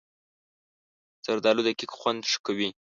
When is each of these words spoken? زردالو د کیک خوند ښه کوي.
زردالو 1.25 1.61
د 1.65 1.69
کیک 1.79 1.91
خوند 1.99 2.21
ښه 2.31 2.39
کوي. 2.45 2.69